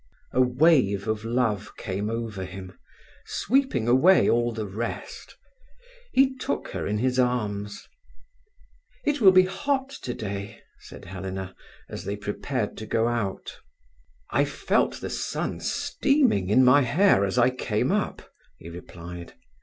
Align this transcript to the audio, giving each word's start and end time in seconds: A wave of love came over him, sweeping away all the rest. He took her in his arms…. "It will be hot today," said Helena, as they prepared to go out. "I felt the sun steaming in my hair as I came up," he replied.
A 0.31 0.41
wave 0.41 1.07
of 1.07 1.23
love 1.23 1.77
came 1.77 2.09
over 2.09 2.43
him, 2.43 2.75
sweeping 3.23 3.87
away 3.87 4.27
all 4.27 4.51
the 4.51 4.65
rest. 4.65 5.37
He 6.11 6.35
took 6.37 6.69
her 6.69 6.87
in 6.87 6.97
his 6.97 7.19
arms…. 7.19 7.87
"It 9.05 9.21
will 9.21 9.31
be 9.31 9.43
hot 9.45 9.89
today," 9.89 10.63
said 10.79 11.05
Helena, 11.05 11.53
as 11.87 12.03
they 12.03 12.15
prepared 12.15 12.77
to 12.77 12.87
go 12.87 13.07
out. 13.07 13.59
"I 14.31 14.43
felt 14.43 15.01
the 15.01 15.09
sun 15.11 15.59
steaming 15.59 16.49
in 16.49 16.65
my 16.65 16.81
hair 16.81 17.23
as 17.23 17.37
I 17.37 17.51
came 17.51 17.91
up," 17.91 18.27
he 18.57 18.69
replied. 18.71 19.35